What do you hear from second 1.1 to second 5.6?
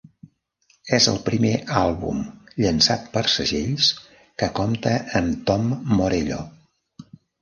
el primer àlbum llançat per segells que compta amb